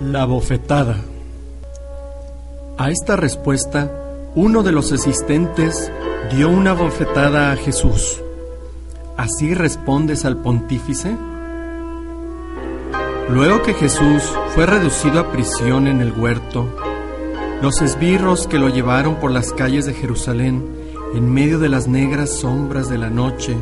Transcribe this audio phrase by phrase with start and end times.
[0.00, 0.96] La bofetada.
[2.78, 3.90] A esta respuesta,
[4.36, 5.90] uno de los asistentes
[6.30, 8.22] dio una bofetada a Jesús.
[9.16, 11.16] ¿Así respondes al pontífice?
[13.28, 14.22] Luego que Jesús
[14.54, 16.68] fue reducido a prisión en el huerto,
[17.60, 20.64] los esbirros que lo llevaron por las calles de Jerusalén,
[21.12, 23.56] en medio de las negras sombras de la noche,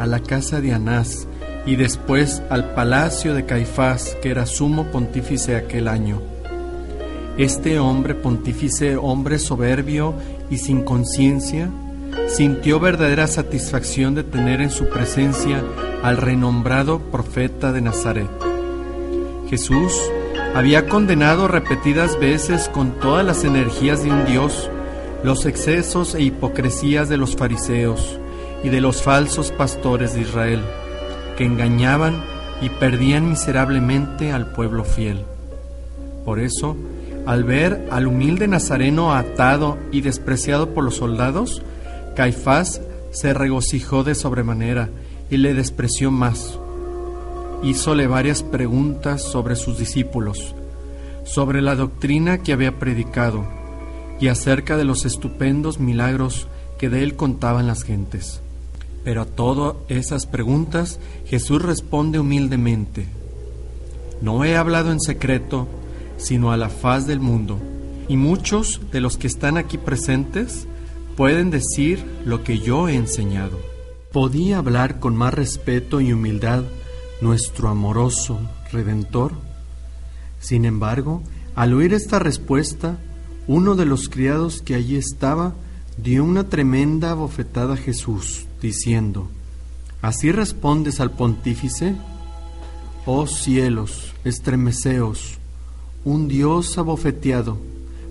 [0.00, 1.27] a la casa de Anás
[1.68, 6.22] y después al palacio de Caifás, que era sumo pontífice aquel año.
[7.36, 10.14] Este hombre pontífice, hombre soberbio
[10.48, 11.68] y sin conciencia,
[12.26, 15.62] sintió verdadera satisfacción de tener en su presencia
[16.02, 18.30] al renombrado profeta de Nazaret.
[19.50, 19.92] Jesús
[20.54, 24.70] había condenado repetidas veces con todas las energías de un Dios
[25.22, 28.18] los excesos e hipocresías de los fariseos
[28.64, 30.62] y de los falsos pastores de Israel,
[31.38, 32.20] que engañaban
[32.60, 35.22] y perdían miserablemente al pueblo fiel.
[36.24, 36.76] Por eso,
[37.26, 41.62] al ver al humilde Nazareno atado y despreciado por los soldados,
[42.16, 44.90] Caifás se regocijó de sobremanera
[45.30, 46.58] y le despreció más.
[47.62, 50.56] Hízole varias preguntas sobre sus discípulos,
[51.22, 53.44] sobre la doctrina que había predicado
[54.18, 58.42] y acerca de los estupendos milagros que de él contaban las gentes.
[59.04, 63.06] Pero a todas esas preguntas Jesús responde humildemente,
[64.20, 65.68] No he hablado en secreto
[66.18, 67.58] sino a la faz del mundo.
[68.08, 70.66] Y muchos de los que están aquí presentes
[71.16, 73.58] pueden decir lo que yo he enseñado.
[74.12, 76.64] ¿Podía hablar con más respeto y humildad
[77.20, 78.40] nuestro amoroso
[78.72, 79.32] Redentor?
[80.40, 81.22] Sin embargo,
[81.54, 82.98] al oír esta respuesta,
[83.46, 85.54] uno de los criados que allí estaba
[86.02, 89.28] dio una tremenda bofetada a Jesús, diciendo,
[90.00, 91.96] ¿Así respondes al pontífice?
[93.04, 95.38] Oh cielos, estremeceos,
[96.04, 97.58] un Dios abofeteado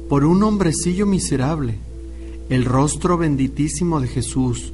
[0.10, 1.80] por un hombrecillo miserable,
[2.50, 4.74] el rostro benditísimo de Jesús,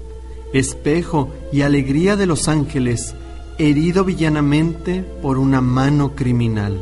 [0.53, 3.13] espejo y alegría de los ángeles,
[3.59, 6.81] herido villanamente por una mano criminal.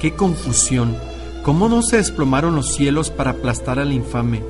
[0.00, 0.96] ¡Qué confusión!
[1.44, 4.42] ¿Cómo no se desplomaron los cielos para aplastar al infame?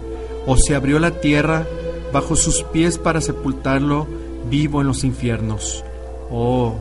[0.46, 1.66] ¿O se abrió la tierra
[2.12, 4.06] bajo sus pies para sepultarlo
[4.48, 5.84] vivo en los infiernos?
[6.30, 6.76] Oh,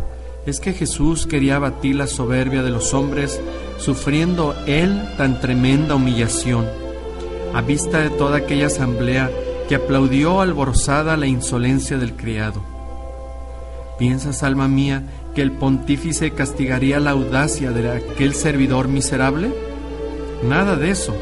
[0.45, 3.39] es que Jesús quería abatir la soberbia de los hombres,
[3.77, 6.67] sufriendo él tan tremenda humillación,
[7.53, 9.29] a vista de toda aquella asamblea
[9.67, 12.61] que aplaudió alborozada la insolencia del criado.
[13.99, 15.03] ¿Piensas, alma mía,
[15.35, 19.53] que el pontífice castigaría la audacia de aquel servidor miserable?
[20.43, 21.13] Nada de eso.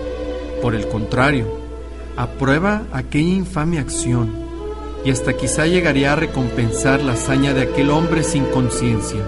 [0.62, 1.67] Por el contrario,
[2.18, 4.32] aprueba aquella infame acción
[5.06, 9.22] y hasta quizá llegaría a recompensar la hazaña de aquel hombre sin conciencia.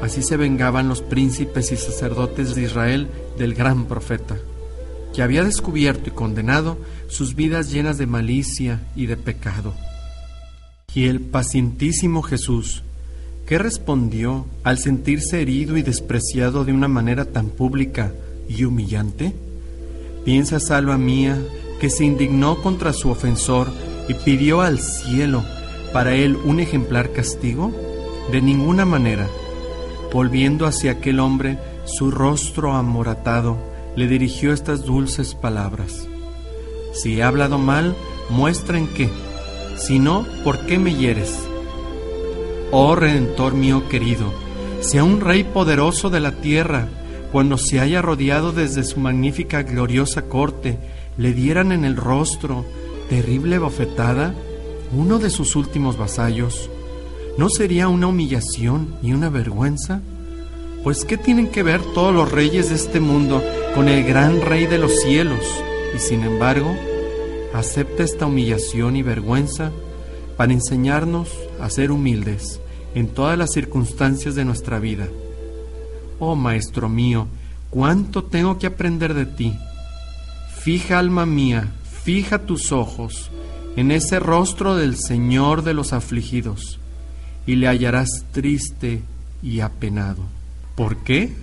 [0.00, 4.38] Así se vengaban los príncipes y sacerdotes de Israel del gran profeta,
[5.12, 9.74] que había descubierto y condenado sus vidas llenas de malicia y de pecado.
[10.94, 12.84] Y el pacientísimo Jesús,
[13.46, 18.12] ¿qué respondió al sentirse herido y despreciado de una manera tan pública
[18.48, 19.34] y humillante?
[20.28, 21.38] Piensa, salva mía,
[21.80, 23.68] que se indignó contra su ofensor
[24.10, 25.42] y pidió al cielo
[25.90, 27.72] para él un ejemplar castigo?
[28.30, 29.26] De ninguna manera.
[30.12, 33.56] Volviendo hacia aquel hombre, su rostro amoratado,
[33.96, 36.06] le dirigió estas dulces palabras.
[36.92, 37.96] Si he hablado mal,
[38.28, 39.08] muestra en qué.
[39.78, 41.38] Si no, ¿por qué me hieres?
[42.70, 44.30] Oh Redentor mío querido,
[44.80, 46.86] sea un Rey poderoso de la tierra,
[47.32, 50.78] cuando se haya rodeado desde su magnífica gloriosa corte,
[51.16, 52.64] le dieran en el rostro
[53.08, 54.34] terrible bofetada,
[54.92, 56.70] uno de sus últimos vasallos,
[57.36, 60.00] ¿no sería una humillación y una vergüenza?
[60.84, 63.42] Pues ¿qué tienen que ver todos los reyes de este mundo
[63.74, 65.44] con el gran rey de los cielos?
[65.94, 66.74] Y sin embargo,
[67.52, 69.70] acepta esta humillación y vergüenza
[70.36, 71.28] para enseñarnos
[71.60, 72.60] a ser humildes
[72.94, 75.08] en todas las circunstancias de nuestra vida.
[76.18, 77.28] Oh Maestro mío,
[77.70, 79.54] cuánto tengo que aprender de ti.
[80.60, 81.68] Fija alma mía
[82.08, 83.30] Fija tus ojos
[83.76, 86.80] en ese rostro del Señor de los afligidos
[87.46, 89.02] y le hallarás triste
[89.42, 90.22] y apenado.
[90.74, 91.34] ¿Por qué?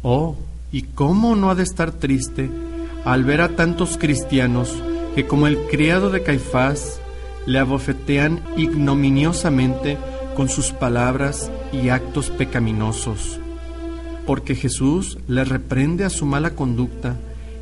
[0.00, 0.36] Oh,
[0.72, 2.50] ¿y cómo no ha de estar triste
[3.04, 4.72] al ver a tantos cristianos
[5.14, 6.98] que como el criado de Caifás
[7.44, 9.98] le abofetean ignominiosamente
[10.34, 13.41] con sus palabras y actos pecaminosos?
[14.26, 17.16] Porque Jesús les reprende a su mala conducta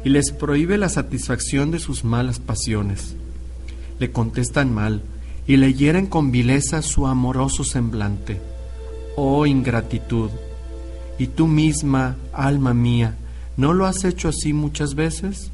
[0.05, 3.17] y les prohíbe la satisfacción de sus malas pasiones.
[3.99, 5.03] Le contestan mal
[5.47, 8.41] y le hieren con vileza su amoroso semblante.
[9.17, 10.31] Oh ingratitud,
[11.19, 13.17] Y tú misma, alma mía,
[13.57, 15.51] ¿no lo has hecho así muchas veces?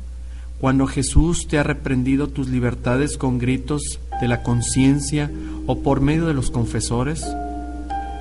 [0.61, 5.31] Cuando Jesús te ha reprendido tus libertades con gritos de la conciencia
[5.67, 7.25] o por medio de los confesores,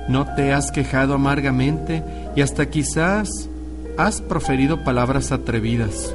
[0.08, 2.02] ¿no te has quejado amargamente
[2.34, 3.48] y hasta quizás
[3.98, 6.14] has proferido palabras atrevidas?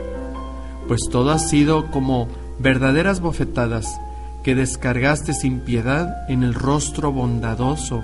[0.88, 2.28] Pues todo ha sido como
[2.60, 4.00] verdaderas bofetadas
[4.44, 8.04] que descargaste sin piedad en el rostro bondadoso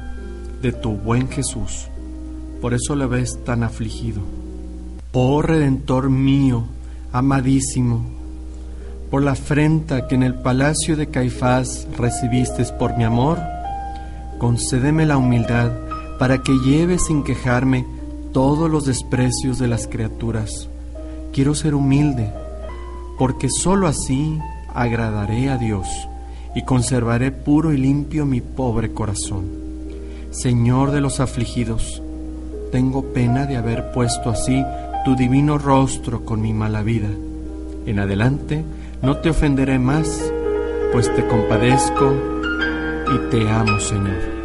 [0.61, 1.87] de tu buen Jesús.
[2.61, 4.21] Por eso le ves tan afligido.
[5.13, 6.65] Oh Redentor mío,
[7.11, 8.05] amadísimo,
[9.09, 13.39] por la afrenta que en el palacio de Caifás recibiste por mi amor,
[14.37, 15.71] concédeme la humildad
[16.19, 17.85] para que lleve sin quejarme
[18.33, 20.69] todos los desprecios de las criaturas.
[21.33, 22.31] Quiero ser humilde,
[23.17, 24.39] porque sólo así
[24.73, 25.87] agradaré a Dios
[26.55, 29.45] y conservaré puro y limpio mi pobre corazón.
[30.31, 32.01] Señor de los afligidos,
[32.71, 34.63] tengo pena de haber puesto así
[35.05, 37.09] tu divino rostro con mi mala vida.
[37.85, 38.63] En adelante
[39.01, 40.31] no te ofenderé más,
[40.91, 42.13] pues te compadezco
[43.13, 44.36] y te amo, Señor.